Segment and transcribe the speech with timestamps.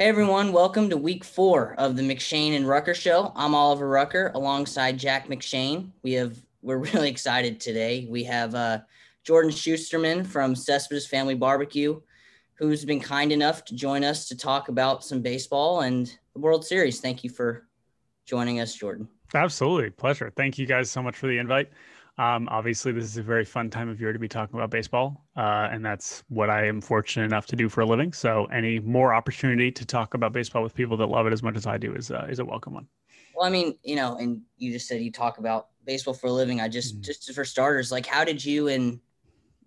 [0.00, 3.30] Hey everyone, welcome to week four of the McShane and Rucker show.
[3.36, 5.92] I'm Oliver Rucker alongside Jack McShane.
[6.02, 8.08] We have we're really excited today.
[8.10, 8.80] We have uh,
[9.22, 12.00] Jordan Shusterman from Cespedes Family Barbecue,
[12.54, 16.66] who's been kind enough to join us to talk about some baseball and the World
[16.66, 16.98] Series.
[16.98, 17.68] Thank you for
[18.26, 19.06] joining us, Jordan.
[19.32, 19.90] Absolutely.
[19.90, 20.32] Pleasure.
[20.36, 21.70] Thank you guys so much for the invite.
[22.16, 25.24] Um, obviously, this is a very fun time of year to be talking about baseball,
[25.36, 28.12] uh, and that's what I am fortunate enough to do for a living.
[28.12, 31.56] So, any more opportunity to talk about baseball with people that love it as much
[31.56, 32.86] as I do is uh, is a welcome one.
[33.34, 36.32] Well, I mean, you know, and you just said you talk about baseball for a
[36.32, 36.60] living.
[36.60, 37.02] I just, mm-hmm.
[37.02, 39.00] just for starters, like, how did you and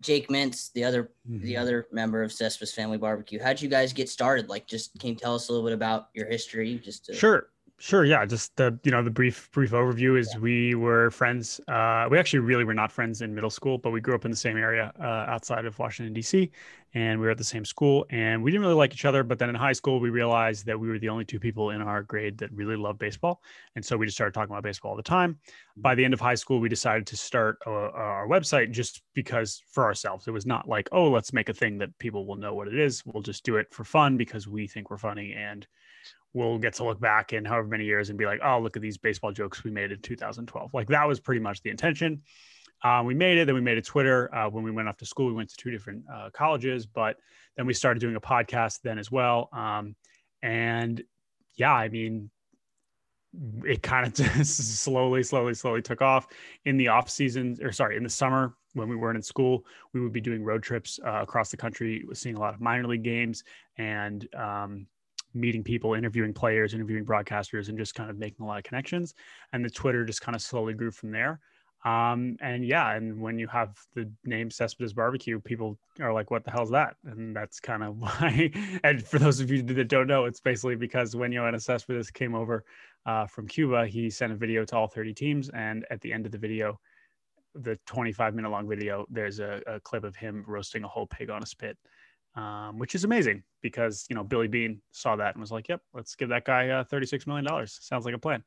[0.01, 1.43] Jake Mintz, the other mm-hmm.
[1.43, 4.47] the other member of Cespedes Family Barbecue, how did you guys get started?
[4.47, 6.79] Like, just can you tell us a little bit about your history?
[6.83, 7.49] Just to- sure.
[7.79, 8.03] Sure.
[8.03, 8.25] Yeah.
[8.25, 10.39] Just the you know the brief brief overview is yeah.
[10.39, 11.61] we were friends.
[11.67, 14.31] Uh, we actually really were not friends in middle school, but we grew up in
[14.31, 16.49] the same area uh, outside of Washington D.C.
[16.95, 18.07] and we were at the same school.
[18.09, 19.21] And we didn't really like each other.
[19.23, 21.83] But then in high school, we realized that we were the only two people in
[21.83, 23.43] our grade that really loved baseball,
[23.75, 25.37] and so we just started talking about baseball all the time.
[25.75, 29.61] By the end of high school, we decided to start a, our website just because
[29.69, 30.27] for ourselves.
[30.27, 32.79] It was not like oh let's make a thing that people will know what it
[32.79, 33.05] is.
[33.05, 35.67] We'll just do it for fun because we think we're funny and
[36.37, 38.81] we'll get to look back in however many years and be like, oh, look at
[38.81, 40.71] these baseball jokes we made in 2012.
[40.73, 42.21] Like that was pretty much the intention.
[42.83, 43.45] Um, we made it.
[43.45, 44.33] Then we made a Twitter.
[44.33, 47.17] Uh, when we went off to school, we went to two different uh, colleges, but
[47.55, 49.49] then we started doing a podcast then as well.
[49.51, 49.95] Um,
[50.43, 51.01] and
[51.55, 52.29] yeah, I mean,
[53.65, 56.27] it kind of just slowly, slowly, slowly took off
[56.65, 60.01] in the off season, or sorry, in the summer when we weren't in school, we
[60.01, 63.03] would be doing road trips uh, across the country, seeing a lot of minor league
[63.03, 63.43] games,
[63.79, 64.85] and um,
[65.33, 69.13] meeting people, interviewing players, interviewing broadcasters, and just kind of making a lot of connections.
[69.53, 71.39] And the Twitter just kind of slowly grew from there.
[71.85, 76.43] Um, and yeah, and when you have the name Cespedes Barbecue, people are like, "What
[76.43, 78.51] the hell is that?" And that's kind of why.
[78.83, 82.35] And for those of you that don't know, it's basically because when Yoenis Cespedes came
[82.35, 82.65] over
[83.05, 86.25] uh, from Cuba, he sent a video to all 30 teams, and at the end
[86.25, 86.79] of the video,
[87.55, 91.29] the 25 minute long video, there's a, a clip of him roasting a whole pig
[91.29, 91.77] on a spit
[92.35, 95.81] um, which is amazing because you know Billy Beane saw that and was like, "Yep,
[95.93, 97.77] let's give that guy uh, thirty-six million dollars.
[97.81, 98.43] Sounds like a plan."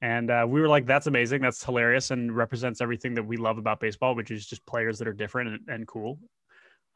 [0.00, 1.42] And uh, we were like, "That's amazing.
[1.42, 5.08] That's hilarious, and represents everything that we love about baseball, which is just players that
[5.08, 6.18] are different and, and cool."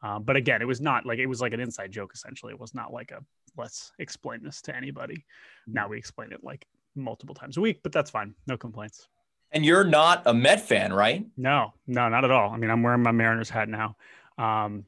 [0.01, 2.11] Um, but again, it was not like it was like an inside joke.
[2.13, 3.23] Essentially, it was not like a
[3.57, 5.15] let's explain this to anybody.
[5.15, 5.73] Mm-hmm.
[5.73, 8.35] Now we explain it like multiple times a week, but that's fine.
[8.47, 9.07] No complaints.
[9.51, 11.25] And you're not a Met fan, right?
[11.37, 12.49] No, no, not at all.
[12.51, 13.95] I mean, I'm wearing my Mariners hat now.
[14.37, 14.85] Um,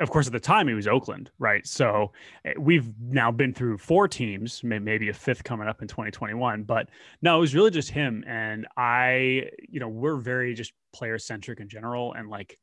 [0.00, 1.64] of course, at the time it was Oakland, right?
[1.66, 2.12] So
[2.44, 6.64] eh, we've now been through four teams, maybe a fifth coming up in 2021.
[6.64, 6.88] But
[7.22, 8.24] no, it was really just him.
[8.26, 12.12] And I, you know, we're very just player centric in general.
[12.14, 12.58] And like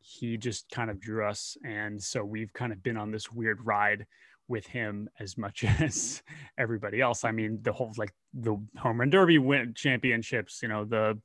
[0.00, 1.56] he just kind of drew us.
[1.66, 4.06] And so we've kind of been on this weird ride
[4.48, 6.22] with him as much as
[6.56, 7.24] everybody else.
[7.24, 11.18] I mean, the whole like the home run derby win championships, you know, the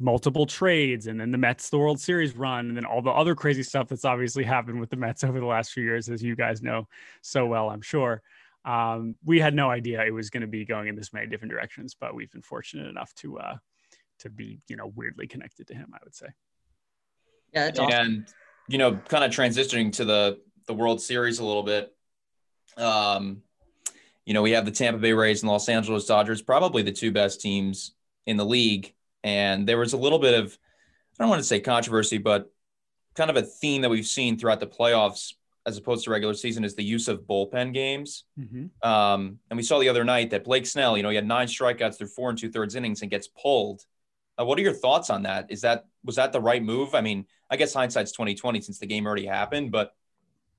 [0.00, 3.34] multiple trades and then the Mets the World Series run and then all the other
[3.34, 6.34] crazy stuff that's obviously happened with the Mets over the last few years as you
[6.34, 6.88] guys know
[7.22, 8.22] so well I'm sure.
[8.62, 11.50] Um, we had no idea it was going to be going in this many different
[11.50, 13.56] directions but we've been fortunate enough to uh,
[14.20, 16.26] to be you know weirdly connected to him I would say.
[17.52, 18.26] Yeah and awesome.
[18.68, 21.94] you know kind of transitioning to the the World Series a little bit
[22.76, 23.42] um
[24.24, 27.12] you know we have the Tampa Bay Rays and Los Angeles Dodgers probably the two
[27.12, 27.92] best teams
[28.26, 30.56] in the league and there was a little bit of,
[31.18, 32.50] I don't want to say controversy, but
[33.14, 35.34] kind of a theme that we've seen throughout the playoffs
[35.66, 38.24] as opposed to regular season is the use of bullpen games.
[38.38, 38.88] Mm-hmm.
[38.88, 41.46] Um, and we saw the other night that Blake Snell, you know, he had nine
[41.46, 43.84] strikeouts through four and two thirds innings and gets pulled.
[44.38, 45.50] Uh, what are your thoughts on that?
[45.50, 46.94] Is that was that the right move?
[46.94, 49.92] I mean, I guess hindsight's twenty twenty since the game already happened, but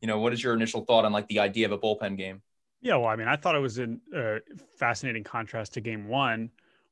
[0.01, 2.41] you know, what is your initial thought on like the idea of a bullpen game?
[2.81, 4.39] Yeah, well, I mean, I thought it was in a uh,
[4.77, 6.49] fascinating contrast to Game One,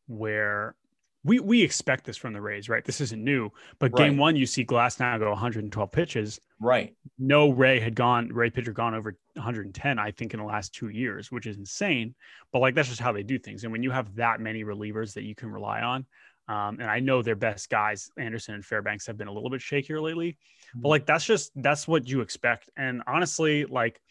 [0.08, 0.76] where
[1.24, 2.84] we we expect this from the Rays, right?
[2.84, 3.50] This isn't new.
[3.78, 4.08] But right.
[4.08, 6.40] game one, you see Glasnow go 112 pitches.
[6.62, 6.96] Right.
[7.18, 10.90] No Ray had gone Ray pitcher gone over 110, I think, in the last two
[10.90, 12.16] years, which is insane.
[12.54, 13.64] But like that's just how they do things.
[13.64, 16.06] And when you have that many relievers that you can rely on,
[16.48, 19.62] um, and I know their best guys, Anderson and Fairbanks, have been a little bit
[19.62, 20.32] shakier lately.
[20.32, 20.82] Mm-hmm.
[20.82, 22.70] But like that's just that's what you expect.
[22.78, 24.02] And honestly, like,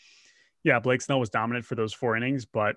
[0.63, 2.77] yeah, Blake Snell was dominant for those four innings, but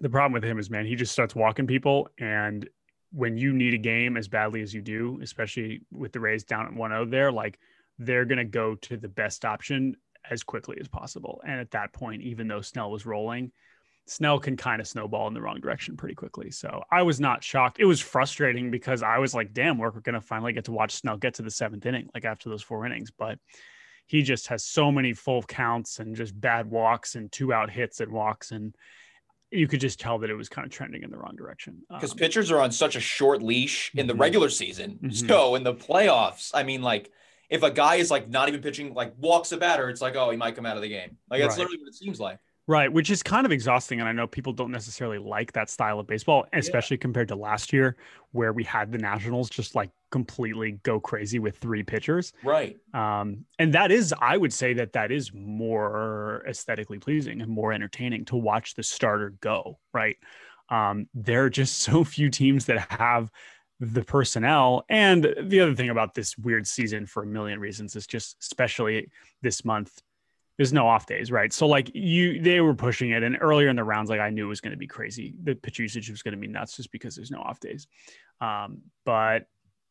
[0.00, 2.68] the problem with him is, man, he just starts walking people and
[3.12, 6.66] when you need a game as badly as you do, especially with the Rays down
[6.66, 7.58] at 1-0 there, like
[7.98, 9.96] they're going to go to the best option
[10.30, 11.40] as quickly as possible.
[11.46, 13.52] And at that point, even though Snell was rolling,
[14.06, 16.50] Snell can kind of snowball in the wrong direction pretty quickly.
[16.50, 17.78] So I was not shocked.
[17.78, 20.94] It was frustrating because I was like, damn, we're going to finally get to watch
[20.94, 23.10] Snell get to the seventh inning, like after those four innings.
[23.10, 23.38] But
[24.06, 28.00] he just has so many full counts and just bad walks and two out hits
[28.00, 28.74] and walks and
[29.52, 31.82] you could just tell that it was kind of trending in the wrong direction.
[31.90, 34.22] Because um, pitchers are on such a short leash in the mm-hmm.
[34.22, 34.98] regular season.
[35.02, 35.28] Mm-hmm.
[35.28, 37.10] So in the playoffs, I mean, like
[37.50, 40.30] if a guy is like not even pitching, like walks a batter, it's like, oh,
[40.30, 41.18] he might come out of the game.
[41.30, 41.58] Like that's right.
[41.58, 42.38] literally what it seems like.
[42.72, 44.00] Right, which is kind of exhausting.
[44.00, 47.02] And I know people don't necessarily like that style of baseball, especially yeah.
[47.02, 47.98] compared to last year,
[48.30, 52.32] where we had the Nationals just like completely go crazy with three pitchers.
[52.42, 52.78] Right.
[52.94, 57.74] Um, and that is, I would say that that is more aesthetically pleasing and more
[57.74, 59.78] entertaining to watch the starter go.
[59.92, 60.16] Right.
[60.70, 63.30] Um, there are just so few teams that have
[63.80, 64.86] the personnel.
[64.88, 69.10] And the other thing about this weird season for a million reasons is just, especially
[69.42, 70.00] this month,
[70.62, 71.52] there's no off days, right?
[71.52, 74.46] So like you, they were pushing it, and earlier in the rounds, like I knew
[74.46, 75.34] it was going to be crazy.
[75.42, 77.88] The pitch usage was going to be nuts just because there's no off days.
[78.40, 79.46] Um, but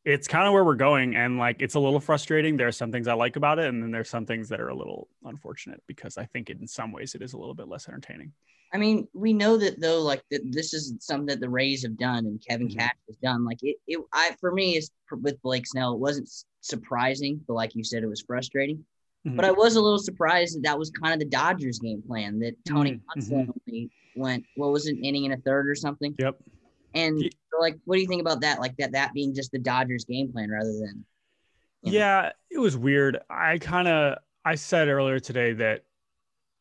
[0.05, 2.55] it's kind of where we're going, and like it's a little frustrating.
[2.55, 4.69] There are some things I like about it, and then there's some things that are
[4.69, 7.89] a little unfortunate because I think in some ways it is a little bit less
[7.89, 8.31] entertaining.
[8.73, 11.97] I mean, we know that though, like that this is something that the Rays have
[11.97, 12.79] done and Kevin mm-hmm.
[12.79, 13.43] Cash has done.
[13.43, 16.29] Like it, it, I for me is with Blake Snell, it wasn't
[16.61, 18.85] surprising, but like you said, it was frustrating.
[19.25, 19.35] Mm-hmm.
[19.35, 22.39] But I was a little surprised that that was kind of the Dodgers' game plan.
[22.39, 23.33] That Tony mm-hmm.
[23.35, 26.15] only went what was an inning and a third or something.
[26.17, 26.37] Yep.
[26.93, 27.21] And
[27.59, 28.59] like, what do you think about that?
[28.59, 31.05] Like that that being just the Dodgers' game plan rather than.
[31.83, 32.29] Yeah, know.
[32.49, 33.19] it was weird.
[33.29, 35.83] I kind of I said earlier today that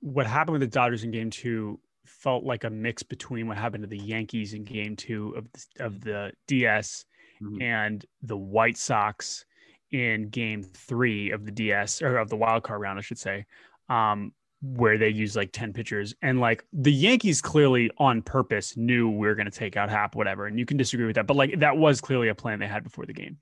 [0.01, 3.83] what happened with the Dodgers in Game Two felt like a mix between what happened
[3.83, 7.07] to the Yankees in Game Two of the, of the DS
[7.43, 7.63] mm-hmm.
[7.63, 9.45] and the White Sox
[9.93, 13.47] in game three of the DS or of the wild card round, I should say,
[13.89, 14.33] um,
[14.63, 16.15] where they used like 10 pitchers.
[16.23, 20.15] And like the Yankees clearly on purpose knew we are going to take out Happ,
[20.15, 20.47] whatever.
[20.47, 22.85] And you can disagree with that, but like that was clearly a plan they had
[22.85, 23.39] before the game.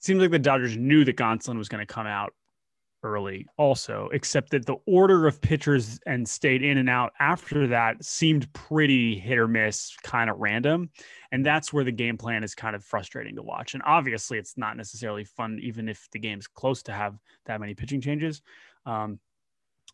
[0.00, 2.32] Seems like the Dodgers knew that Gonsolin was going to come out
[3.02, 8.04] early also, except that the order of pitchers and stayed in and out after that
[8.04, 10.90] seemed pretty hit or miss, kind of random.
[11.30, 13.74] And that's where the game plan is kind of frustrating to watch.
[13.74, 17.74] And obviously, it's not necessarily fun, even if the game's close to have that many
[17.74, 18.42] pitching changes.
[18.86, 19.18] Um,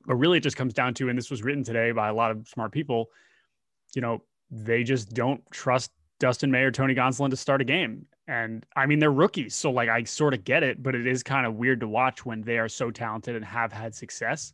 [0.07, 2.31] but really, it just comes down to, and this was written today by a lot
[2.31, 3.07] of smart people,
[3.95, 5.91] you know, they just don't trust
[6.21, 8.07] Dustin May or Tony Gonsolin to start a game.
[8.27, 9.55] And I mean, they're rookies.
[9.55, 12.27] So, like, I sort of get it, but it is kind of weird to watch
[12.27, 14.53] when they are so talented and have had success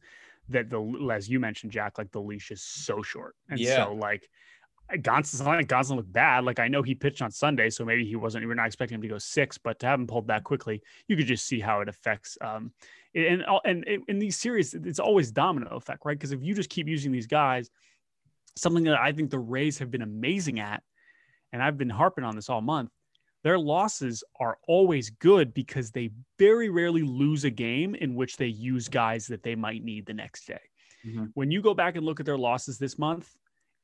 [0.50, 3.34] that the, as you mentioned, Jack, like the leash is so short.
[3.48, 3.84] And yeah.
[3.84, 4.28] so, like,
[4.92, 6.44] Gonsolin, like Gonsolin looked bad.
[6.44, 9.02] Like, I know he pitched on Sunday, so maybe he wasn't, we're not expecting him
[9.02, 11.80] to go six, but to have him pulled that quickly, you could just see how
[11.80, 12.36] it affects.
[12.42, 12.72] Um,
[13.14, 16.16] and, and, and in these series, it's always domino effect, right?
[16.16, 17.70] Because if you just keep using these guys,
[18.56, 20.82] something that I think the Rays have been amazing at,
[21.54, 22.90] and I've been harping on this all month
[23.44, 28.46] their losses are always good because they very rarely lose a game in which they
[28.46, 30.60] use guys that they might need the next day.
[31.06, 31.26] Mm-hmm.
[31.34, 33.30] When you go back and look at their losses this month,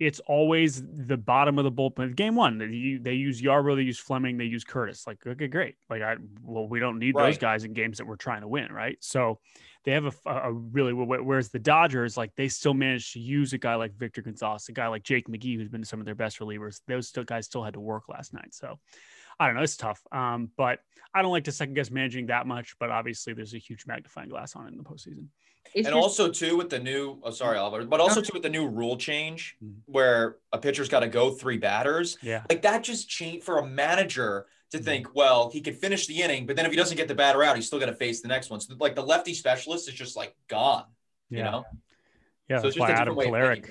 [0.00, 2.16] it's always the bottom of the bullpen.
[2.16, 5.06] Game one, they, they use Yarbrough, they use Fleming, they use Curtis.
[5.06, 5.76] Like, okay, great.
[5.90, 7.26] Like, I well, we don't need right.
[7.26, 8.96] those guys in games that we're trying to win, right?
[9.00, 9.38] So
[9.84, 13.58] they have a, a really whereas the Dodgers, like, they still managed to use a
[13.58, 16.38] guy like Victor Gonzalez, a guy like Jake McGee, who's been some of their best
[16.40, 16.80] relievers.
[16.88, 18.54] Those still guys still had to work last night.
[18.54, 18.78] So
[19.40, 19.62] I don't know.
[19.62, 20.00] It's tough.
[20.12, 20.80] Um, but
[21.14, 22.76] I don't like to second guess managing that much.
[22.78, 25.26] But obviously, there's a huge magnifying glass on it in the postseason.
[25.74, 28.42] It's and just, also too with the new, oh sorry, Oliver, but also too with
[28.42, 29.80] the new rule change mm-hmm.
[29.86, 32.18] where a pitcher's got to go three batters.
[32.22, 34.84] Yeah, like that just changed for a manager to mm-hmm.
[34.84, 37.42] think, well, he can finish the inning, but then if he doesn't get the batter
[37.42, 38.60] out, he's still got to face the next one.
[38.60, 40.84] So like the lefty specialist is just like gone.
[41.28, 41.38] Yeah.
[41.38, 41.64] You know.
[42.50, 43.70] Yeah, so that's why Adam Kolarek,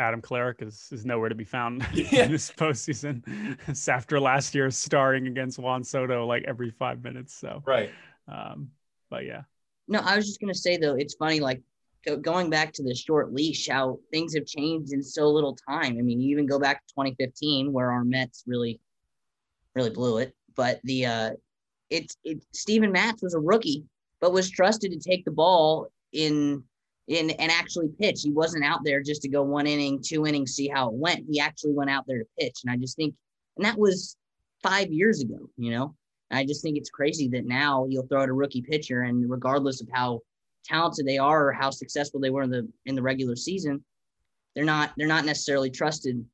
[0.00, 2.24] Adam Kolarek is, is nowhere to be found yeah.
[2.24, 3.22] in this postseason.
[3.68, 7.32] it's after last year starring against Juan Soto like every five minutes.
[7.32, 7.92] So right.
[8.26, 8.72] Um,
[9.10, 9.42] but yeah.
[9.86, 11.62] No, I was just gonna say though, it's funny like
[12.20, 15.96] going back to the short leash, how things have changed in so little time.
[15.96, 18.80] I mean, you even go back to 2015 where our Mets really,
[19.76, 20.34] really blew it.
[20.56, 21.30] But the uh,
[21.90, 23.84] it's it Steven Matz was a rookie,
[24.20, 26.64] but was trusted to take the ball in
[27.08, 28.22] in and actually pitch.
[28.22, 31.24] He wasn't out there just to go one inning, two innings, see how it went.
[31.30, 32.60] He actually went out there to pitch.
[32.64, 33.14] And I just think,
[33.56, 34.16] and that was
[34.62, 35.94] five years ago, you know.
[36.30, 39.30] And I just think it's crazy that now you'll throw out a rookie pitcher, and
[39.30, 40.20] regardless of how
[40.64, 43.84] talented they are or how successful they were in the in the regular season,
[44.54, 46.24] they're not they're not necessarily trusted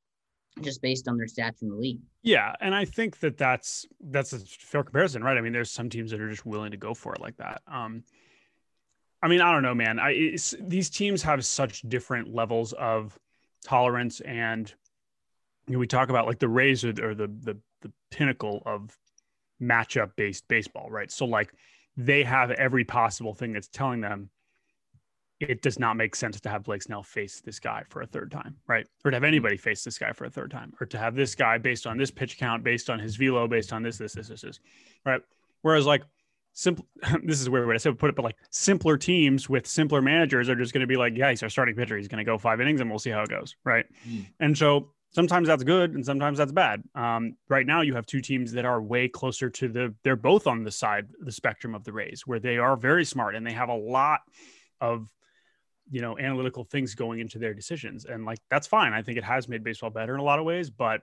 [0.60, 2.00] just based on their stats in the league.
[2.22, 5.36] Yeah, and I think that that's that's a fair comparison, right?
[5.36, 7.60] I mean, there's some teams that are just willing to go for it like that.
[7.66, 8.04] Um,
[9.22, 9.98] I mean, I don't know, man.
[10.00, 13.18] I these teams have such different levels of
[13.64, 14.72] tolerance, and
[15.68, 18.96] you know, we talk about like the Rays or, or the the the pinnacle of
[19.60, 21.10] matchup based baseball, right?
[21.10, 21.52] So like
[21.96, 24.30] they have every possible thing that's telling them
[25.48, 28.30] it does not make sense to have Blake Snell face this guy for a third
[28.30, 28.86] time, right?
[29.04, 31.34] Or to have anybody face this guy for a third time, or to have this
[31.34, 34.28] guy based on this pitch count, based on his velo, based on this, this, this,
[34.28, 34.60] this, this,
[35.04, 35.20] right?
[35.62, 36.02] Whereas like
[36.52, 36.86] simple,
[37.24, 40.56] this is where I said put it, but like simpler teams with simpler managers are
[40.56, 41.96] just going to be like, yeah, he's our starting pitcher.
[41.96, 43.86] He's going to go five innings and we'll see how it goes, right?
[44.08, 44.26] Mm.
[44.40, 46.82] And so sometimes that's good and sometimes that's bad.
[46.94, 49.94] Um, right now, you have two teams that are way closer to the.
[50.02, 53.34] They're both on the side the spectrum of the Rays, where they are very smart
[53.34, 54.20] and they have a lot
[54.80, 55.08] of
[55.90, 59.24] you know analytical things going into their decisions and like that's fine i think it
[59.24, 61.02] has made baseball better in a lot of ways but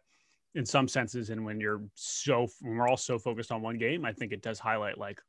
[0.56, 4.06] in some senses and when you're so when we're all so focused on one game
[4.06, 5.22] i think it does highlight like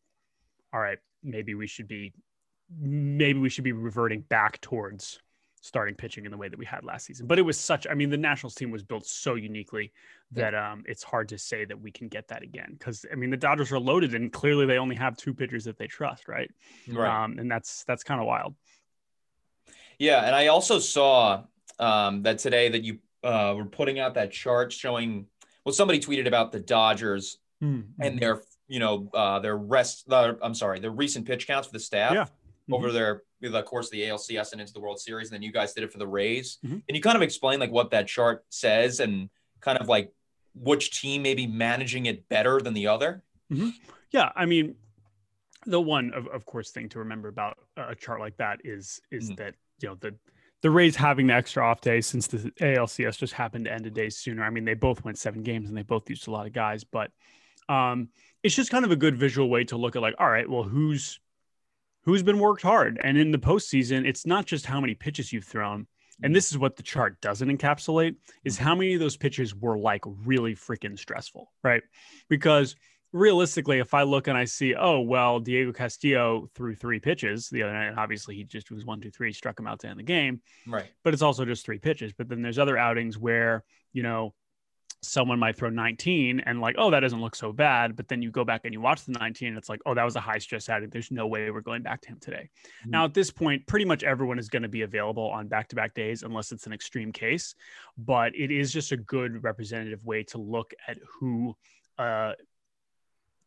[0.73, 2.13] all right maybe we should be
[2.79, 5.21] maybe we should be reverting back towards
[5.63, 7.27] starting pitching in the way that we had last season.
[7.27, 9.93] But it was such i mean the nationals team was built so uniquely
[10.33, 12.77] that um it's hard to say that we can get that again.
[12.79, 15.77] Because i mean the dodgers are loaded and clearly they only have two pitchers that
[15.77, 16.51] they trust right?
[16.89, 17.25] Right.
[17.25, 18.55] Um and that's that's kind of wild.
[20.01, 21.43] Yeah, and I also saw
[21.79, 25.27] um, that today that you uh, were putting out that chart showing.
[25.63, 28.03] Well, somebody tweeted about the Dodgers mm-hmm.
[28.03, 30.11] and their, you know, uh, their rest.
[30.11, 32.23] Uh, I'm sorry, their recent pitch counts for the staff yeah.
[32.23, 32.75] mm-hmm.
[32.75, 35.53] over their the course of the ALCS and into the World Series, and then you
[35.53, 36.59] guys did it for the Rays.
[36.65, 36.79] Mm-hmm.
[36.89, 39.29] And you kind of explain like what that chart says and
[39.61, 40.13] kind of like
[40.55, 43.25] which team may be managing it better than the other.
[43.53, 43.71] Mm-hmm.
[44.13, 44.77] Yeah, I mean,
[45.67, 49.27] the one of, of course thing to remember about a chart like that is is
[49.31, 49.35] mm-hmm.
[49.43, 50.15] that you know the
[50.63, 53.91] the Rays having the extra off day since the ALCS just happened to end a
[53.91, 54.45] day sooner.
[54.45, 56.85] I mean, they both went seven games and they both used a lot of guys,
[56.85, 57.11] but
[57.71, 58.09] um,
[58.43, 60.63] it's just kind of a good visual way to look at like, all right, well,
[60.63, 61.21] who's
[62.05, 65.45] who's been worked hard, and in the postseason, it's not just how many pitches you've
[65.45, 65.87] thrown.
[66.23, 69.79] And this is what the chart doesn't encapsulate is how many of those pitches were
[69.79, 71.83] like really freaking stressful, right?
[72.29, 72.77] Because
[73.13, 77.63] realistically, if I look and I see, oh, well, Diego Castillo threw three pitches the
[77.63, 80.05] other night, obviously he just was one, two, three, struck him out to end the
[80.05, 80.43] game.
[80.67, 80.87] Right.
[81.05, 82.13] But it's also just three pitches.
[82.13, 84.35] But then there's other outings where, you know,
[85.03, 87.97] someone might throw 19 and like, oh, that doesn't look so bad.
[87.97, 90.05] But then you go back and you watch the 19 and it's like, oh, that
[90.05, 90.91] was a high stress outing.
[90.91, 92.51] There's no way we're going back to him today.
[92.83, 92.91] Mm-hmm.
[92.91, 95.77] Now, at this point, pretty much everyone is going to be available on back to
[95.77, 97.55] back days unless it's an extreme case.
[97.97, 101.57] But it is just a good representative way to look at who
[101.99, 102.33] uh,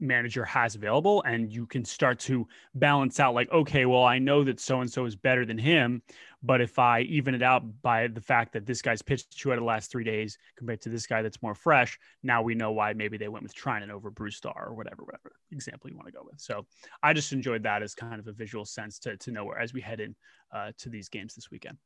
[0.03, 4.43] manager has available and you can start to balance out like okay well i know
[4.43, 6.01] that so and so is better than him
[6.43, 9.57] but if i even it out by the fact that this guy's pitched two out
[9.57, 12.71] of the last three days compared to this guy that's more fresh now we know
[12.71, 16.13] why maybe they went with Treinen over Brusdar or whatever whatever example you want to
[16.13, 16.65] go with so
[17.01, 19.73] i just enjoyed that as kind of a visual sense to, to know where as
[19.73, 20.15] we head in
[20.53, 21.77] uh, to these games this weekend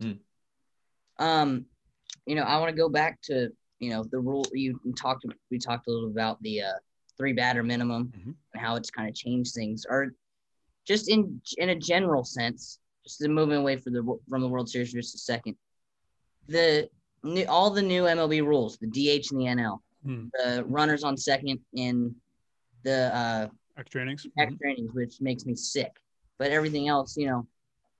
[0.00, 0.12] hmm.
[1.18, 1.64] um
[2.26, 3.48] you know i want to go back to
[3.78, 6.72] you know the rule you talked we talked a little about the uh
[7.16, 8.30] three batter minimum mm-hmm.
[8.52, 10.12] and how it's kind of changed things, or
[10.86, 14.68] just in in a general sense, just the moving away from the from the World
[14.68, 15.56] Series for just a second.
[16.48, 16.88] The
[17.22, 20.30] new, all the new MLB rules, the DH and the NL, mm.
[20.32, 22.14] the runners on second in
[22.84, 24.68] the uh, extra innings, extra mm-hmm.
[24.70, 25.92] innings, which makes me sick.
[26.38, 27.46] But everything else, you know,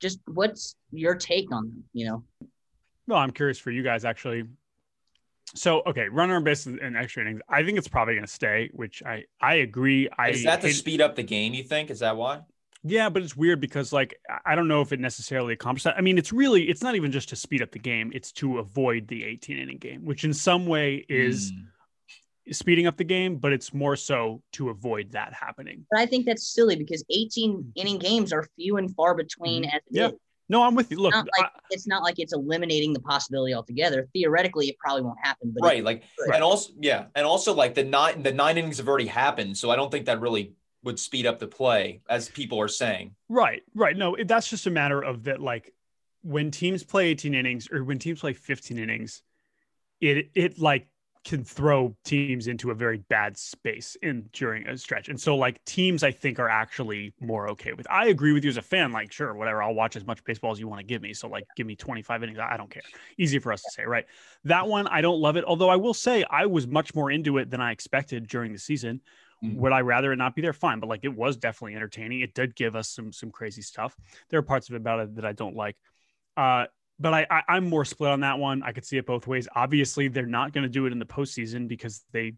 [0.00, 1.84] just what's your take on them?
[1.92, 2.24] You know.
[3.06, 4.44] Well, I'm curious for you guys actually
[5.54, 7.40] so okay, runner on base and extra innings.
[7.48, 10.08] I think it's probably going to stay, which I I agree.
[10.16, 11.54] I is that to speed up the game?
[11.54, 12.40] You think is that why?
[12.82, 15.96] Yeah, but it's weird because like I don't know if it necessarily accomplishes that.
[15.96, 18.58] I mean, it's really it's not even just to speed up the game; it's to
[18.58, 21.52] avoid the 18 inning game, which in some way is.
[21.52, 21.66] Mm.
[22.52, 25.84] Speeding up the game, but it's more so to avoid that happening.
[25.90, 29.74] But I think that's silly because 18 inning games are few and far between mm-hmm.
[29.74, 30.06] as yeah.
[30.06, 30.12] Is.
[30.48, 30.98] No, I'm with you.
[30.98, 34.08] Look, it's not, like, I, it's not like it's eliminating the possibility altogether.
[34.12, 35.52] Theoretically, it probably won't happen.
[35.54, 38.88] But right, like, and also, yeah, and also like the nine, the nine innings have
[38.88, 40.52] already happened, so I don't think that really
[40.84, 43.14] would speed up the play, as people are saying.
[43.28, 43.96] Right, right.
[43.96, 45.40] No, that's just a matter of that.
[45.40, 45.74] Like,
[46.22, 49.22] when teams play 18 innings or when teams play 15 innings,
[50.00, 50.86] it it like
[51.26, 55.08] can throw teams into a very bad space in during a stretch.
[55.08, 57.84] And so like teams I think are actually more okay with.
[57.90, 60.52] I agree with you as a fan like sure whatever I'll watch as much baseball
[60.52, 61.12] as you want to give me.
[61.12, 62.84] So like give me 25 innings I don't care.
[63.18, 64.06] Easy for us to say, right?
[64.44, 67.38] That one I don't love it although I will say I was much more into
[67.38, 69.00] it than I expected during the season.
[69.44, 69.58] Mm-hmm.
[69.60, 70.52] Would I rather it not be there?
[70.52, 72.20] Fine, but like it was definitely entertaining.
[72.20, 73.96] It did give us some some crazy stuff.
[74.30, 75.76] There are parts of it about it that I don't like.
[76.36, 76.66] Uh,
[76.98, 78.62] but I, I am more split on that one.
[78.62, 79.48] I could see it both ways.
[79.54, 82.34] Obviously, they're not going to do it in the postseason because they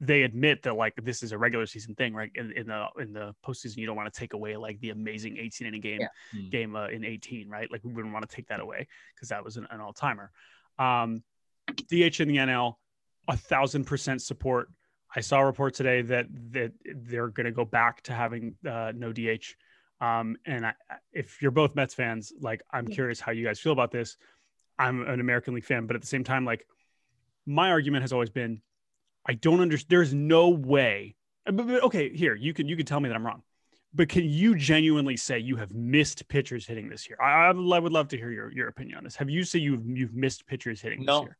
[0.00, 2.30] they admit that like this is a regular season thing, right?
[2.34, 5.36] In, in the in the postseason, you don't want to take away like the amazing
[5.38, 6.08] 18 inning game yeah.
[6.32, 6.48] Hmm.
[6.48, 7.70] game uh, in 18, right?
[7.70, 10.30] Like we wouldn't want to take that away because that was an, an all timer.
[10.78, 11.22] Um,
[11.68, 12.74] DH in the NL,
[13.28, 14.68] a thousand percent support.
[15.14, 18.92] I saw a report today that that they're going to go back to having uh,
[18.94, 19.54] no DH.
[20.00, 20.74] Um, and I,
[21.12, 24.16] if you're both Mets fans, like I'm curious how you guys feel about this.
[24.78, 26.66] I'm an American League fan, but at the same time, like
[27.46, 28.60] my argument has always been,
[29.26, 29.90] I don't understand.
[29.90, 31.14] There's no way.
[31.46, 33.42] But, but, okay, here you can you can tell me that I'm wrong,
[33.94, 37.18] but can you genuinely say you have missed pitchers hitting this year?
[37.20, 39.16] I, I would love to hear your, your opinion on this.
[39.16, 41.20] Have you say you've you've missed pitchers hitting no.
[41.20, 41.36] this year?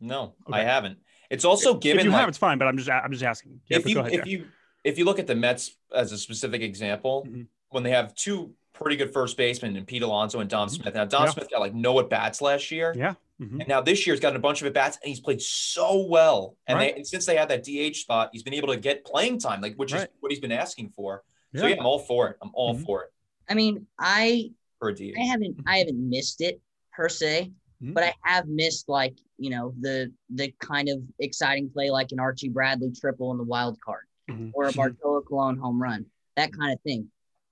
[0.00, 0.60] No, okay.
[0.60, 0.98] I haven't.
[1.28, 2.58] It's also given if you like, have, it's fine.
[2.58, 3.60] But I'm just I'm just asking.
[3.66, 4.46] Yeah, if you ahead, if you
[4.84, 7.42] if you look at the Mets as a specific example, mm-hmm.
[7.70, 10.82] When they have two pretty good first basemen and Pete Alonso and Dom mm-hmm.
[10.82, 10.94] Smith.
[10.94, 11.30] Now Dom yeah.
[11.30, 12.94] Smith got like no at bats last year.
[12.96, 13.14] Yeah.
[13.40, 13.60] Mm-hmm.
[13.60, 16.06] And now this year he's gotten a bunch of at bats and he's played so
[16.06, 16.56] well.
[16.66, 16.92] And, right.
[16.92, 19.60] they, and since they had that DH spot, he's been able to get playing time,
[19.60, 20.02] like which right.
[20.02, 21.22] is what he's been asking for.
[21.52, 21.60] Yeah.
[21.60, 22.36] So yeah, I'm all for it.
[22.42, 22.84] I'm all mm-hmm.
[22.84, 23.10] for it.
[23.48, 25.14] I mean, I for DH.
[25.18, 26.60] I haven't I haven't missed it
[26.92, 27.50] per se,
[27.82, 27.92] mm-hmm.
[27.92, 32.20] but I have missed like you know the the kind of exciting play like an
[32.20, 34.50] Archie Bradley triple in the wild card mm-hmm.
[34.54, 37.10] or a Bartolo Colon home run, that kind of thing.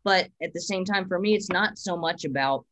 [0.08, 2.64] But at the same time, for me, it's not so much about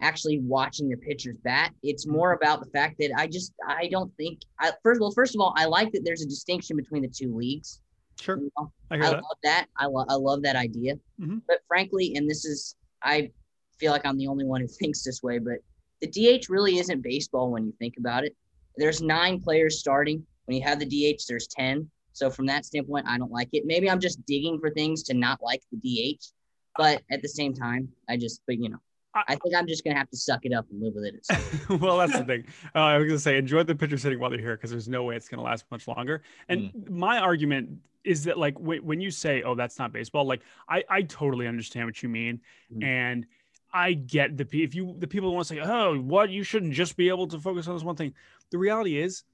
[0.00, 1.72] actually watching the pitchers bat.
[1.84, 2.16] It's mm-hmm.
[2.16, 5.40] more about the fact that I just I don't think I first well first of
[5.40, 7.80] all I like that there's a distinction between the two leagues.
[8.20, 8.72] Sure, you know?
[8.90, 9.12] I, I that.
[9.12, 9.66] love that.
[9.76, 10.94] I love I love that idea.
[11.20, 11.38] Mm-hmm.
[11.46, 12.74] But frankly, and this is
[13.04, 13.30] I
[13.78, 15.58] feel like I'm the only one who thinks this way, but
[16.00, 18.34] the DH really isn't baseball when you think about it.
[18.76, 20.26] There's nine players starting.
[20.46, 21.88] When you have the DH, there's ten.
[22.14, 23.62] So from that standpoint, I don't like it.
[23.64, 26.32] Maybe I'm just digging for things to not like the DH.
[26.78, 28.78] But at the same time, I just, but you know,
[29.12, 31.80] I think I'm just gonna have to suck it up and live with it.
[31.80, 32.44] well, that's the thing.
[32.72, 35.02] Uh, I was gonna say, enjoy the pitcher sitting while they're here because there's no
[35.02, 36.22] way it's gonna last much longer.
[36.48, 36.88] And mm.
[36.88, 40.84] my argument is that, like, w- when you say, "Oh, that's not baseball," like, I
[40.88, 42.40] I totally understand what you mean,
[42.72, 42.84] mm.
[42.84, 43.26] and
[43.72, 46.96] I get the if you the people want to say, "Oh, what you shouldn't just
[46.96, 48.14] be able to focus on this one thing."
[48.50, 49.24] The reality is,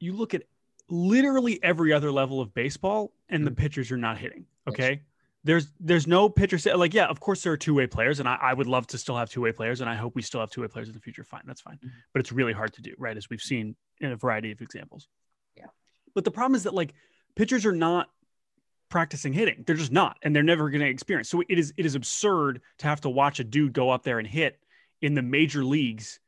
[0.00, 0.42] you look at
[0.88, 3.44] literally every other level of baseball, and mm.
[3.44, 4.46] the pitchers are not hitting.
[4.66, 4.90] Okay.
[4.90, 5.00] Yes
[5.44, 8.54] there's there's no pitcher like yeah of course there are two-way players and I, I
[8.54, 10.88] would love to still have two-way players and i hope we still have two-way players
[10.88, 11.22] in the future.
[11.22, 11.76] Fine that's fine.
[11.76, 11.88] Mm-hmm.
[12.12, 15.08] but it's really hard to do right as we've seen in a variety of examples.
[15.56, 15.66] Yeah.
[16.14, 16.94] But the problem is that like
[17.36, 18.08] pitchers are not
[18.88, 19.64] practicing hitting.
[19.66, 21.28] They're just not and they're never going to experience.
[21.28, 24.18] So it is it is absurd to have to watch a dude go up there
[24.18, 24.58] and hit
[25.02, 26.20] in the major leagues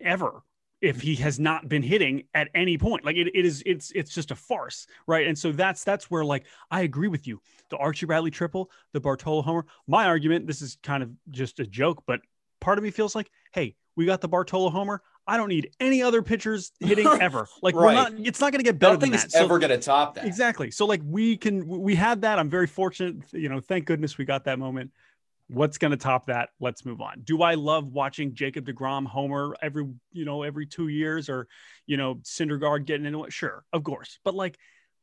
[0.00, 0.42] ever
[0.80, 3.04] if he has not been hitting at any point.
[3.04, 5.26] Like it, it is it's it's just a farce right?
[5.26, 7.40] And so that's that's where like i agree with you.
[7.70, 11.66] The archie bradley triple the bartolo homer my argument this is kind of just a
[11.66, 12.20] joke but
[12.60, 15.02] part of me feels like hey we got the bartolo homer.
[15.26, 17.46] I don't need any other pitchers hitting ever.
[17.62, 17.84] Like right.
[17.84, 19.38] we're not it's not going to get better nothing is that.
[19.38, 20.24] ever so, going to top that.
[20.24, 20.70] Exactly.
[20.70, 22.38] So like we can we had that.
[22.38, 24.90] I'm very fortunate you know thank goodness we got that moment
[25.50, 26.50] what's going to top that?
[26.60, 27.22] Let's move on.
[27.24, 31.48] Do I love watching Jacob DeGrom homer every, you know, every two years or,
[31.86, 33.32] you know, Syndergaard getting into it?
[33.32, 34.18] Sure, of course.
[34.24, 34.58] But like,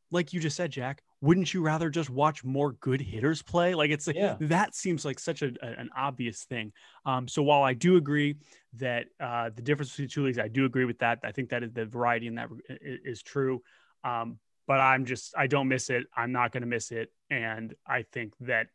[0.10, 3.76] like you just said, Jack, wouldn't you rather just watch more good hitters play?
[3.76, 4.38] Like it's like yeah.
[4.40, 6.72] that seems like such a, a, an obvious thing.
[7.06, 8.38] Um, so while I do agree
[8.78, 11.20] that uh, the difference between the two leagues, I do agree with that.
[11.24, 13.62] I think that the variety in that is, is true.
[14.04, 16.06] Um, but I'm just I don't miss it.
[16.16, 18.68] I'm not going to miss it, and I think that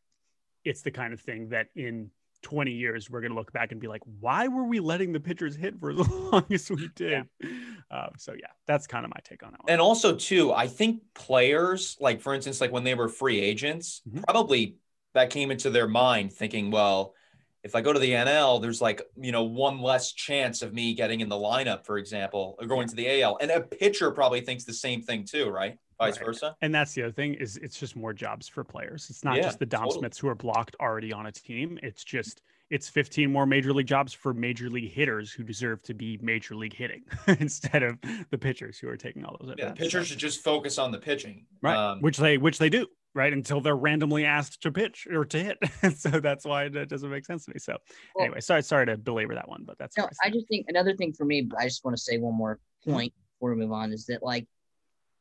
[0.65, 2.11] it's the kind of thing that in
[2.43, 5.21] 20 years we're going to look back and be like why were we letting the
[5.21, 7.49] pitchers hit for as long as we did yeah.
[7.91, 9.71] uh, so yeah that's kind of my take on that one.
[9.71, 14.03] and also too i think players like for instance like when they were free agents
[14.09, 14.23] mm-hmm.
[14.23, 14.77] probably
[15.15, 17.15] that came into their mind thinking well
[17.63, 20.95] if i go to the nl there's like you know one less chance of me
[20.95, 22.91] getting in the lineup for example or going yeah.
[22.91, 26.27] to the al and a pitcher probably thinks the same thing too right vice right.
[26.27, 26.57] versa.
[26.61, 29.09] And that's the other thing is it's just more jobs for players.
[29.11, 29.99] It's not yeah, just the Dom totally.
[30.01, 31.79] Smiths who are blocked already on a team.
[31.83, 35.93] It's just it's 15 more major league jobs for major league hitters who deserve to
[35.93, 37.05] be major league hitting
[37.39, 37.99] instead of
[38.31, 39.57] the pitchers who are taking all those.
[39.59, 41.77] Yeah, the pitchers should just focus on the pitching, right?
[41.77, 43.31] Um, which they which they do, right?
[43.31, 45.59] Until they're randomly asked to pitch or to hit.
[45.99, 47.59] so that's why that doesn't make sense to me.
[47.59, 47.77] So
[48.15, 49.99] well, anyway, sorry sorry to belabor that one, but that's.
[49.99, 51.49] No, I just think another thing for me.
[51.59, 54.47] I just want to say one more point before we move on is that like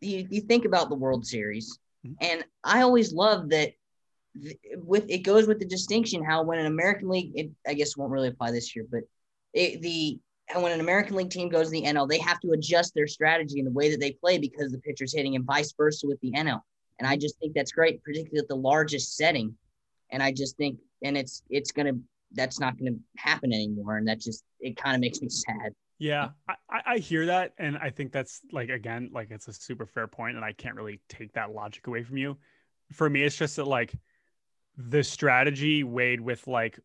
[0.02, 2.14] you, you think about the World Series, mm-hmm.
[2.22, 3.74] and I always love that
[4.76, 8.12] with it goes with the distinction how when an American League, it, I guess won't
[8.12, 9.02] really apply this year, but
[9.54, 10.20] it, the
[10.56, 13.60] when an American League team goes to the NL, they have to adjust their strategy
[13.60, 16.32] and the way that they play because the pitcher's hitting, and vice versa with the
[16.32, 16.62] NL.
[17.00, 19.56] And I just think that's great, particularly at the largest setting.
[20.12, 21.94] And I just think, and it's it's gonna
[22.34, 25.74] that's not gonna happen anymore, and that just it kind of makes me sad.
[26.02, 27.54] Yeah, I, I hear that.
[27.60, 30.76] And I think that's like, again, like it's a super fair point, And I can't
[30.76, 32.38] really take that logic away from you.
[32.92, 33.94] For me, it's just that like
[34.76, 36.80] the strategy weighed with like,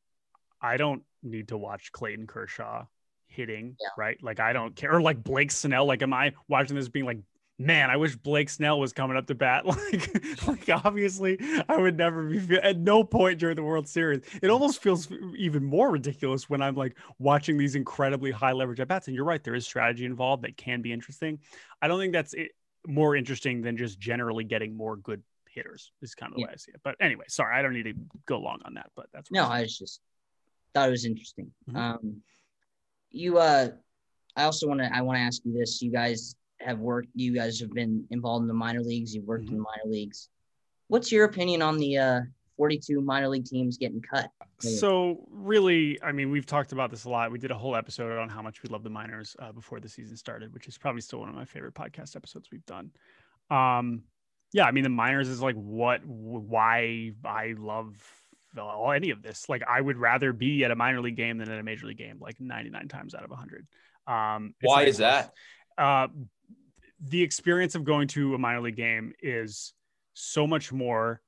[0.60, 2.84] I don't need to watch Clayton Kershaw
[3.26, 3.88] hitting, yeah.
[3.96, 4.22] right?
[4.22, 4.94] Like, I don't care.
[4.94, 5.86] Or like Blake Snell.
[5.86, 7.20] Like, am I watching this being like,
[7.58, 9.64] man, I wish Blake Snell was coming up to bat.
[9.76, 11.38] Like, like obviously,
[11.68, 14.22] I would never be at no point during the World Series.
[14.42, 18.88] It almost feels even more ridiculous when I'm like watching these incredibly high leverage at
[18.88, 19.06] bats.
[19.06, 21.38] And you're right, there is strategy involved that can be interesting.
[21.80, 22.52] I don't think that's it,
[22.86, 25.92] more interesting than just generally getting more good hitters.
[26.02, 26.46] Is kind of the yeah.
[26.48, 26.80] way I see it.
[26.82, 27.94] But anyway, sorry, I don't need to
[28.26, 28.90] go long on that.
[28.96, 30.00] But that's no, I was just
[30.74, 31.50] thought it was interesting.
[31.68, 31.76] Mm-hmm.
[31.76, 32.16] Um,
[33.10, 33.68] you uh,
[34.36, 35.80] I also want to I want to ask you this.
[35.80, 39.46] You guys have worked, you guys have been involved in the minor leagues, you've worked
[39.46, 39.54] mm-hmm.
[39.54, 40.28] in the minor leagues.
[40.88, 42.20] What's your opinion on the uh,
[42.56, 44.30] 42 minor league teams getting cut?
[44.60, 47.30] So, really, I mean, we've talked about this a lot.
[47.30, 49.88] We did a whole episode on how much we love the minors uh, before the
[49.88, 52.90] season started, which is probably still one of my favorite podcast episodes we've done.
[53.50, 54.02] Um,
[54.52, 57.96] yeah, I mean, the minors is like what, why I love
[58.58, 59.48] all any of this.
[59.48, 61.98] Like, I would rather be at a minor league game than at a major league
[61.98, 63.66] game, like 99 times out of 100.
[64.06, 65.32] Um, why is that?
[65.78, 66.08] Uh,
[67.00, 69.74] the experience of going to a minor league game is
[70.14, 71.20] so much more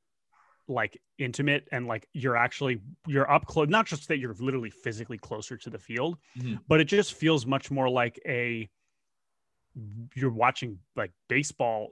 [0.66, 5.18] like intimate and like you're actually you're up close not just that you're literally physically
[5.18, 6.56] closer to the field mm-hmm.
[6.68, 8.68] but it just feels much more like a
[10.14, 11.88] you're watching like baseball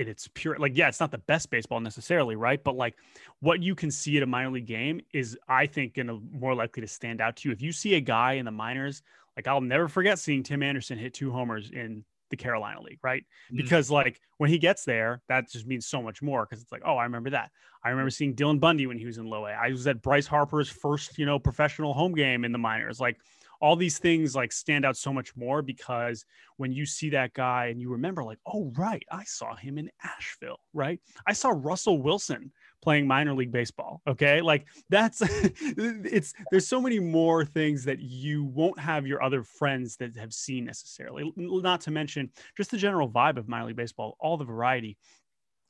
[0.00, 2.94] in its pure like yeah it's not the best baseball necessarily right but like
[3.40, 6.80] what you can see at a minor league game is i think gonna more likely
[6.80, 9.02] to stand out to you if you see a guy in the minors
[9.36, 13.22] like i'll never forget seeing tim anderson hit two homers in the Carolina League, right?
[13.22, 13.56] Mm-hmm.
[13.58, 16.82] Because like when he gets there, that just means so much more because it's like,
[16.84, 17.50] oh, I remember that.
[17.84, 19.50] I remember seeing Dylan Bundy when he was in low A.
[19.50, 22.98] I was at Bryce Harper's first, you know, professional home game in the minors.
[22.98, 23.18] Like
[23.64, 26.26] all these things like stand out so much more because
[26.58, 29.90] when you see that guy and you remember like, oh right, I saw him in
[30.02, 31.00] Asheville, right?
[31.26, 34.02] I saw Russell Wilson playing minor league baseball.
[34.06, 34.42] Okay.
[34.42, 39.96] Like that's it's there's so many more things that you won't have your other friends
[39.96, 41.32] that have seen necessarily.
[41.34, 44.98] Not to mention just the general vibe of minor league baseball, all the variety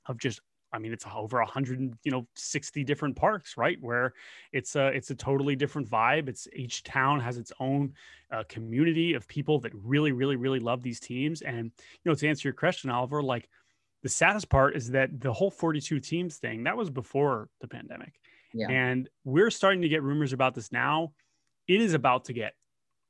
[0.07, 0.41] of just
[0.75, 3.79] I mean, it's over 100, you know, 60 different parks, right?
[3.81, 4.13] Where
[4.53, 6.29] it's a it's a totally different vibe.
[6.29, 7.95] It's each town has its own
[8.31, 11.43] uh, community of people that really, really, really love these teams.
[11.43, 11.71] And
[12.05, 13.49] you know, to answer your question, Oliver, like
[14.05, 18.13] the saddest part is that the whole 42 teams thing that was before the pandemic
[18.53, 18.69] yeah.
[18.71, 21.13] and we're starting to get rumors about this now
[21.67, 22.55] it is about to get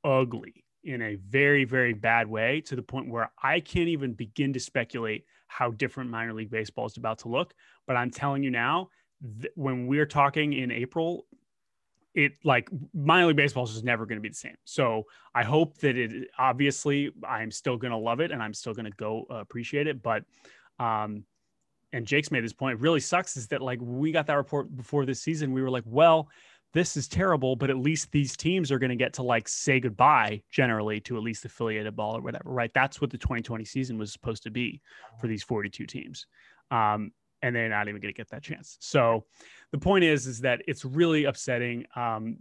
[0.03, 4.53] ugly in a very very bad way to the point where i can't even begin
[4.53, 5.25] to speculate
[5.57, 7.53] how different minor league baseball is about to look
[7.87, 8.89] but i'm telling you now
[9.41, 11.25] th- when we're talking in april
[12.15, 14.55] it like minor league baseball is just never going to be the same.
[14.63, 15.03] So
[15.35, 18.85] I hope that it obviously I'm still going to love it and I'm still going
[18.85, 20.01] to go uh, appreciate it.
[20.01, 20.23] But
[20.79, 21.25] um,
[21.91, 22.79] and Jake's made this point.
[22.79, 25.51] It really sucks is that like we got that report before this season.
[25.51, 26.29] We were like, well,
[26.75, 29.79] this is terrible, but at least these teams are going to get to like say
[29.79, 32.69] goodbye generally to at least affiliated ball or whatever, right?
[32.73, 34.81] That's what the 2020 season was supposed to be
[35.21, 36.27] for these 42 teams.
[36.71, 38.75] Um, and they're not even going to get that chance.
[38.81, 39.23] So
[39.71, 41.85] the point is, is that it's really upsetting.
[41.95, 42.39] Um,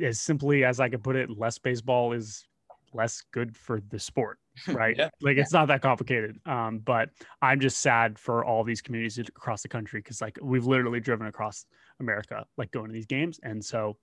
[0.00, 2.46] as simply as I could put it, less baseball is
[2.94, 4.96] less good for the sport right?
[4.96, 5.08] Yeah.
[5.20, 6.38] like it's not that complicated.
[6.46, 7.10] Um, but
[7.42, 11.26] i'm just sad for all these communities across the country because like we've literally driven
[11.26, 11.66] across
[12.00, 13.40] america like going to these games.
[13.42, 13.96] And so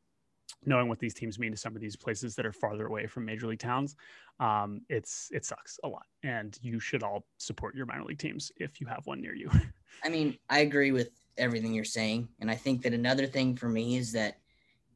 [0.65, 3.25] knowing what these teams mean to some of these places that are farther away from
[3.25, 3.95] major league towns
[4.41, 6.05] um, it's it sucks a lot.
[6.23, 9.49] And you should all support your minor league teams if you have one near you.
[10.03, 12.27] I mean i agree with everything you're saying.
[12.39, 14.40] And i think that another thing for me is that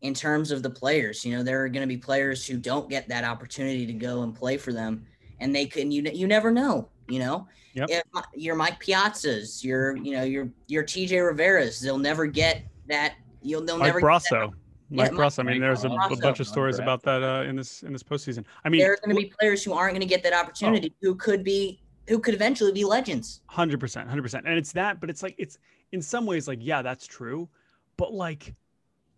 [0.01, 1.25] in terms of the players.
[1.25, 4.23] You know, there are going to be players who don't get that opportunity to go
[4.23, 5.05] and play for them,
[5.39, 5.91] and they can.
[5.91, 6.89] You you never know.
[7.07, 7.89] You know, yep.
[7.89, 8.03] if
[8.35, 13.15] your Mike Piazzas, your you know your your TJ Rivera's, they'll never get that.
[13.41, 14.01] You'll they'll Mike never.
[14.01, 14.53] Brosseau.
[14.91, 15.39] Mike yeah, Brosseau.
[15.39, 18.03] I mean, there's a, a, bunch of stories about that uh, in this in this
[18.03, 18.45] postseason.
[18.63, 20.91] I mean, there are going to be players who aren't going to get that opportunity,
[20.93, 20.97] oh.
[21.01, 23.41] who could be who could eventually be legends.
[23.47, 24.99] Hundred percent, hundred percent, and it's that.
[24.99, 25.57] But it's like it's
[25.91, 27.49] in some ways like yeah, that's true,
[27.97, 28.53] but like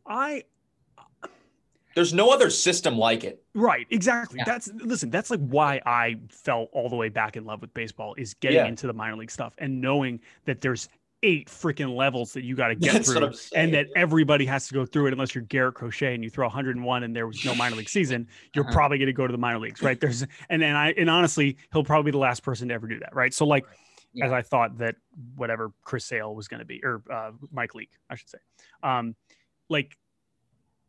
[0.05, 0.43] I
[1.97, 3.43] there's no other system like it.
[3.55, 4.37] Right, exactly.
[4.37, 4.43] Yeah.
[4.45, 8.13] That's listen, that's like why I fell all the way back in love with baseball
[8.19, 8.67] is getting yeah.
[8.67, 10.89] into the minor league stuff and knowing that there's
[11.23, 14.75] eight freaking levels that you got to get that's through and that everybody has to
[14.75, 17.55] go through it unless you're Garrett Crochet and you throw 101 and there was no
[17.55, 18.75] minor league season, you're uh-huh.
[18.75, 19.99] probably going to go to the minor leagues, right?
[19.99, 22.99] There's and then I and honestly, he'll probably be the last person to ever do
[22.99, 23.33] that, right?
[23.33, 23.65] So like
[24.13, 24.27] yeah.
[24.27, 24.97] as I thought that
[25.35, 28.37] whatever Chris Sale was going to be or uh, Mike Leake, I should say.
[28.83, 29.15] Um
[29.67, 29.97] like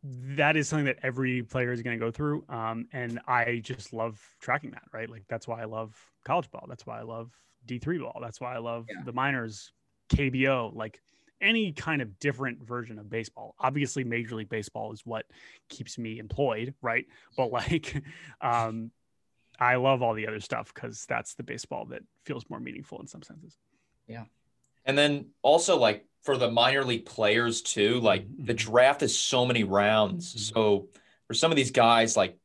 [0.03, 2.45] that is something that every player is going to go through.
[2.49, 5.09] Um, and I just love tracking that, right?
[5.09, 6.65] Like that's why I love college ball.
[6.69, 7.31] That's why I love
[7.67, 8.19] D3 ball.
[8.21, 9.03] That's why I love yeah.
[9.03, 9.73] the minors,
[10.09, 11.01] KBO, like
[11.41, 13.55] any kind of different version of baseball.
[13.59, 15.25] Obviously, Major League Baseball is what
[15.69, 17.05] keeps me employed, right?
[17.35, 18.01] But like,
[18.41, 18.91] um,
[19.59, 23.07] I love all the other stuff because that's the baseball that feels more meaningful in
[23.07, 23.57] some senses.
[24.07, 24.23] Yeah.
[24.85, 28.45] And then also like for the minor league players too, like mm-hmm.
[28.45, 30.29] the draft is so many rounds.
[30.29, 30.55] Mm-hmm.
[30.55, 30.89] So
[31.27, 32.37] for some of these guys, like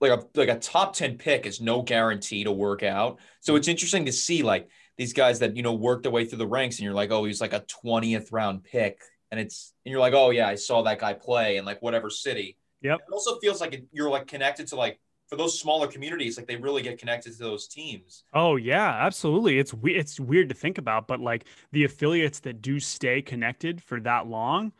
[0.00, 3.18] like a like a top 10 pick is no guarantee to work out.
[3.40, 6.38] So it's interesting to see like these guys that you know work their way through
[6.38, 9.00] the ranks and you're like, oh, he's like a 20th round pick.
[9.30, 12.10] And it's and you're like, oh yeah, I saw that guy play in like whatever
[12.10, 12.56] city.
[12.82, 13.00] Yep.
[13.08, 16.56] It also feels like you're like connected to like for those smaller communities, like they
[16.56, 18.24] really get connected to those teams.
[18.32, 19.58] Oh yeah, absolutely.
[19.58, 23.82] It's we- it's weird to think about, but like the affiliates that do stay connected
[23.82, 24.72] for that long,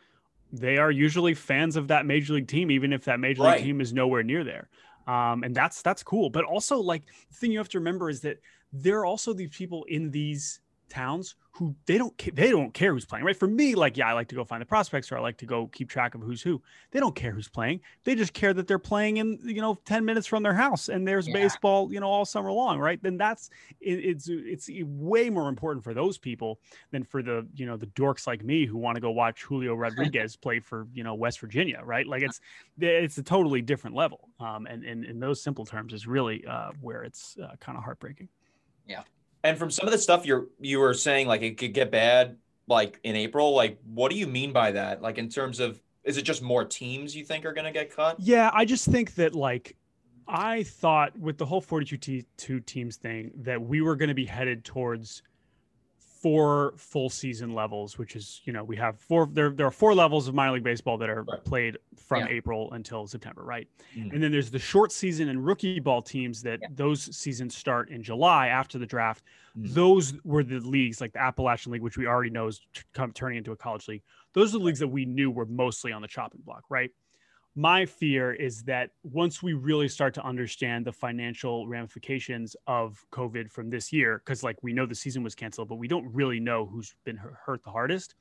[0.51, 3.81] they are usually fans of that major league team, even if that major league team
[3.81, 4.69] is nowhere near there.
[5.07, 6.29] Um, and that's that's cool.
[6.29, 8.37] But also, like the thing you have to remember is that
[8.73, 13.05] there are also these people in these towns who they don't they don't care who's
[13.05, 13.35] playing right?
[13.35, 15.45] For me like yeah i like to go find the prospects or i like to
[15.45, 16.61] go keep track of who's who.
[16.91, 17.79] They don't care who's playing.
[18.03, 21.07] They just care that they're playing in you know 10 minutes from their house and
[21.07, 21.33] there's yeah.
[21.33, 23.01] baseball you know all summer long right?
[23.01, 26.59] Then that's it, it's it's way more important for those people
[26.91, 29.75] than for the you know the dorks like me who want to go watch julio
[29.85, 32.05] rodriguez play for you know west virginia right?
[32.05, 32.41] Like it's
[32.79, 36.71] it's a totally different level um and, and in those simple terms is really uh
[36.81, 38.27] where it's uh, kind of heartbreaking.
[38.85, 39.03] Yeah
[39.45, 42.37] and from some of the stuff you're you were saying, like it could get bad,
[42.67, 43.53] like in April.
[43.53, 45.01] Like, what do you mean by that?
[45.01, 47.95] Like in terms of, is it just more teams you think are going to get
[47.95, 48.19] cut?
[48.19, 49.75] Yeah, I just think that like
[50.27, 54.15] I thought with the whole 42 t- two teams thing that we were going to
[54.15, 55.21] be headed towards
[56.25, 59.93] four full season levels, which is, you know, we have four, there, there are four
[59.93, 61.43] levels of minor league baseball that are right.
[61.43, 62.29] played from yeah.
[62.29, 63.67] April until September, right?
[63.95, 64.09] Mm-hmm.
[64.09, 66.69] And then there's the short season and rookie ball teams that yeah.
[66.73, 69.23] those seasons start in July after the draft.
[69.55, 69.71] Mm-hmm.
[69.75, 73.11] Those were the leagues like the Appalachian League, which we already know is t- come,
[73.11, 74.01] turning into a college league.
[74.33, 76.89] Those are the leagues that we knew were mostly on the chopping block, right?
[77.55, 83.49] My fear is that once we really start to understand the financial ramifications of COVID
[83.49, 86.41] from this year, because like we know the season was canceled, but we don't really
[86.41, 88.15] know who's been hurt the hardest.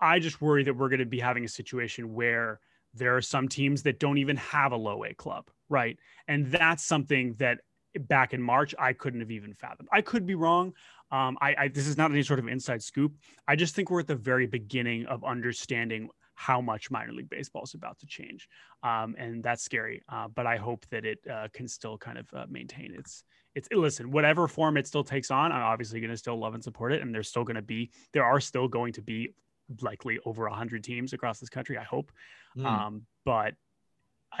[0.00, 2.60] I just worry that we're going to be having a situation where
[2.94, 5.98] there are some teams that don't even have a low A club, right?
[6.26, 7.58] And that's something that
[8.00, 9.88] back in March I couldn't have even fathomed.
[9.92, 10.72] I could be wrong.
[11.10, 13.12] Um, I, I this is not any sort of inside scoop.
[13.46, 17.62] I just think we're at the very beginning of understanding how much minor league baseball
[17.62, 18.48] is about to change.
[18.82, 20.02] Um, and that's scary.
[20.08, 23.68] Uh, but I hope that it uh, can still kind of uh, maintain its it's
[23.70, 25.52] listen whatever form it still takes on.
[25.52, 27.90] I'm obviously going to still love and support it, and there's still going to be
[28.12, 29.34] there are still going to be
[29.80, 31.76] likely over hundred teams across this country.
[31.76, 32.12] I hope,
[32.56, 32.64] mm.
[32.64, 33.54] um, but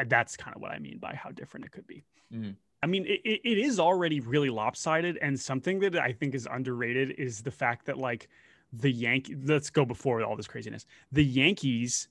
[0.06, 2.04] that's kind of what I mean by how different it could be.
[2.32, 2.56] Mm.
[2.82, 7.12] I mean, it, it is already really lopsided, and something that I think is underrated
[7.12, 8.28] is the fact that like
[8.72, 9.36] the Yankee.
[9.44, 10.86] Let's go before all this craziness.
[11.12, 12.08] The Yankees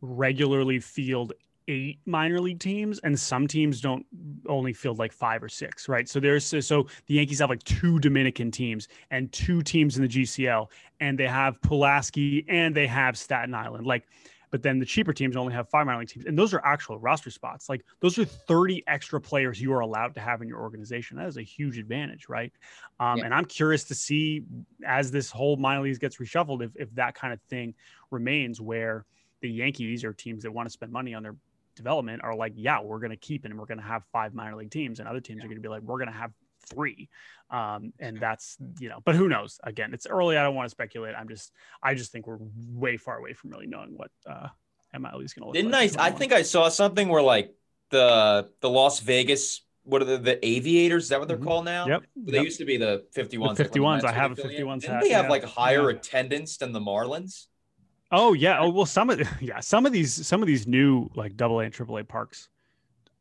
[0.00, 1.32] regularly field
[1.68, 4.04] eight minor league teams and some teams don't
[4.48, 7.98] only field like five or six right so there's so the yankees have like two
[8.00, 10.66] dominican teams and two teams in the gcl
[11.00, 14.06] and they have pulaski and they have staten island like
[14.50, 16.98] but then the cheaper teams only have five minor league teams, and those are actual
[16.98, 17.68] roster spots.
[17.68, 21.16] Like those are 30 extra players you are allowed to have in your organization.
[21.16, 22.52] That is a huge advantage, right?
[22.98, 23.26] Um, yeah.
[23.26, 24.44] And I'm curious to see
[24.84, 27.74] as this whole minor leagues gets reshuffled, if if that kind of thing
[28.10, 29.04] remains, where
[29.40, 31.36] the Yankees or teams that want to spend money on their
[31.76, 34.34] development are like, yeah, we're going to keep it and we're going to have five
[34.34, 35.44] minor league teams, and other teams yeah.
[35.44, 36.32] are going to be like, we're going to have
[36.70, 37.08] three.
[37.50, 39.58] Um, and that's, you know, but who knows?
[39.64, 40.36] Again, it's early.
[40.36, 41.14] I don't want to speculate.
[41.16, 41.52] I'm just,
[41.82, 42.38] I just think we're
[42.72, 44.48] way far away from really knowing what uh,
[44.94, 45.98] MLB is going to look Didn't like.
[45.98, 47.52] I, I think I saw something where like
[47.90, 51.04] the, the Las Vegas what are the, the aviators?
[51.04, 51.46] Is that what they're mm-hmm.
[51.46, 51.86] called now?
[51.86, 52.02] Yep.
[52.16, 52.44] They yep.
[52.44, 53.56] used to be the 51s.
[53.56, 54.04] The 51s.
[54.04, 54.80] I have a 51s.
[54.82, 55.30] Didn't they have yeah.
[55.30, 55.96] like higher yeah.
[55.96, 57.46] attendance than the Marlins?
[58.12, 58.58] Oh yeah.
[58.60, 61.64] Oh well, some of yeah, some of these some of these new like double A
[61.64, 62.48] and triple A parks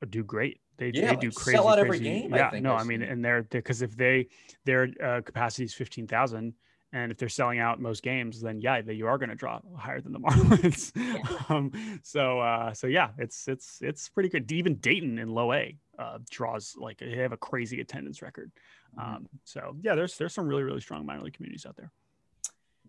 [0.09, 0.59] do great.
[0.79, 1.87] They, yeah, they do crazy, sell out crazy.
[1.87, 2.33] every game.
[2.33, 4.29] Yeah, I no, I mean, and they're because if they
[4.63, 6.53] their uh, capacity is fifteen thousand,
[6.93, 9.59] and if they're selling out most games, then yeah, that you are going to draw
[9.77, 11.51] higher than the Marlins.
[11.51, 14.49] um, so uh, so yeah, it's it's it's pretty good.
[14.53, 18.49] Even Dayton in low A uh, draws like they have a crazy attendance record.
[18.97, 19.15] Mm-hmm.
[19.15, 21.91] Um, so yeah, there's there's some really really strong minor league communities out there.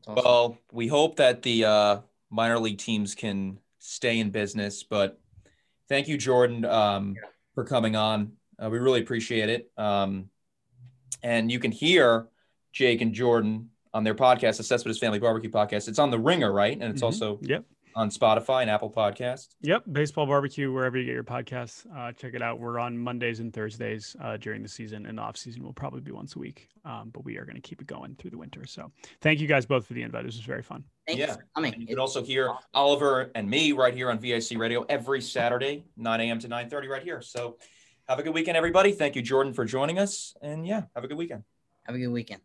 [0.06, 0.24] Awesome.
[0.24, 1.98] Well, we hope that the uh,
[2.30, 5.18] minor league teams can stay in business, but
[5.88, 6.64] thank you, Jordan.
[6.64, 8.32] Um, yeah for coming on.
[8.58, 9.70] Uh, we really appreciate it.
[9.76, 10.26] Um,
[11.22, 12.28] and you can hear
[12.72, 15.88] Jake and Jordan on their podcast, the Cespedes Family Barbecue Podcast.
[15.88, 16.74] It's on the Ringer, right?
[16.74, 17.04] And it's mm-hmm.
[17.06, 19.48] also yep on Spotify and Apple Podcast.
[19.62, 22.58] Yep, Baseball Barbecue, wherever you get your podcasts, uh, check it out.
[22.60, 26.00] We're on Mondays and Thursdays uh, during the season, and the off season will probably
[26.00, 26.68] be once a week.
[26.84, 28.64] Um, but we are going to keep it going through the winter.
[28.66, 30.24] So thank you guys both for the invite.
[30.24, 30.84] This was very fun.
[31.16, 31.36] Thank yeah.
[31.56, 35.84] you you can also hear Oliver and me right here on VIC Radio every Saturday,
[35.96, 36.38] 9 a.m.
[36.40, 37.20] to 9:30 right here.
[37.20, 37.58] So
[38.08, 38.92] have a good weekend, everybody.
[38.92, 40.34] Thank you, Jordan, for joining us.
[40.42, 41.44] And yeah, have a good weekend.
[41.84, 42.42] Have a good weekend.